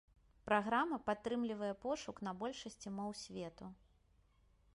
[0.47, 3.65] Праграма падтрымлівае пошук на большасці моў свету.